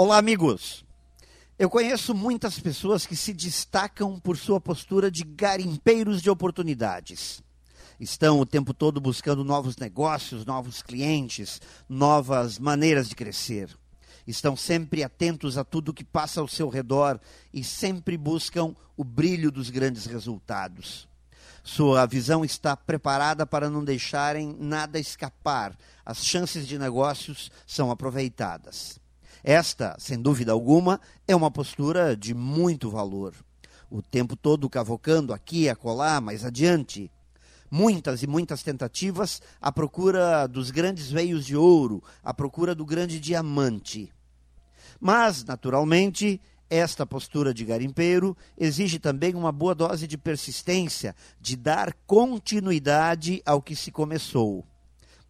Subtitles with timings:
[0.00, 0.84] Olá, amigos.
[1.58, 7.42] Eu conheço muitas pessoas que se destacam por sua postura de garimpeiros de oportunidades.
[7.98, 13.76] Estão o tempo todo buscando novos negócios, novos clientes, novas maneiras de crescer.
[14.24, 17.18] Estão sempre atentos a tudo que passa ao seu redor
[17.52, 21.08] e sempre buscam o brilho dos grandes resultados.
[21.64, 25.76] Sua visão está preparada para não deixarem nada escapar.
[26.06, 29.00] As chances de negócios são aproveitadas.
[29.42, 33.34] Esta, sem dúvida alguma, é uma postura de muito valor.
[33.90, 37.10] O tempo todo cavocando aqui acolá, mais adiante.
[37.70, 43.20] Muitas e muitas tentativas à procura dos grandes veios de ouro, à procura do grande
[43.20, 44.12] diamante.
[45.00, 51.94] Mas, naturalmente, esta postura de garimpeiro exige também uma boa dose de persistência, de dar
[52.06, 54.66] continuidade ao que se começou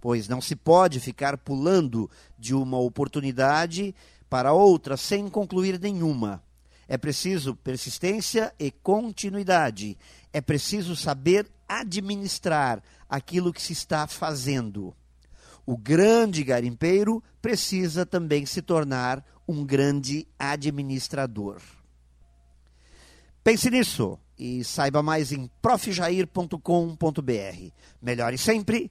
[0.00, 3.94] pois não se pode ficar pulando de uma oportunidade
[4.28, 6.42] para outra sem concluir nenhuma.
[6.86, 9.98] É preciso persistência e continuidade.
[10.32, 14.94] É preciso saber administrar aquilo que se está fazendo.
[15.66, 21.60] O grande garimpeiro precisa também se tornar um grande administrador.
[23.44, 27.72] Pense nisso e saiba mais em profjair.com.br.
[28.00, 28.90] Melhore sempre